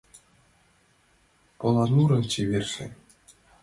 Поланурын 1.59 2.23
чеверже 2.31 2.85